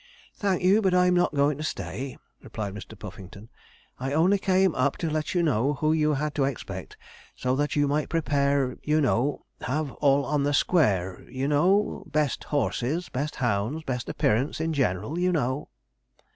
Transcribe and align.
'Thank 0.33 0.63
you, 0.63 0.81
but 0.81 0.95
I'm 0.95 1.13
not 1.13 1.35
going 1.35 1.59
to 1.59 1.63
stay,' 1.63 2.17
replied 2.41 2.73
Mr. 2.73 2.97
Puffington; 2.97 3.49
'I 3.99 4.13
only 4.13 4.39
came 4.39 4.73
up 4.73 4.97
to 4.97 5.11
let 5.11 5.35
you 5.35 5.43
know 5.43 5.75
who 5.75 5.93
you 5.93 6.15
had 6.15 6.33
to 6.33 6.43
expect, 6.43 6.97
so 7.35 7.55
that 7.55 7.75
you 7.75 7.87
might 7.87 8.09
prepare, 8.09 8.77
you 8.81 8.99
know 8.99 9.45
have 9.61 9.91
all 10.01 10.25
on 10.25 10.41
the 10.41 10.55
square, 10.55 11.23
you 11.29 11.47
know 11.47 12.03
best 12.11 12.45
horses 12.45 13.09
best 13.09 13.35
hounds 13.35 13.83
best 13.83 14.09
appearance 14.09 14.59
in 14.59 14.73
general, 14.73 15.19
you 15.19 15.31
know.' 15.31 15.69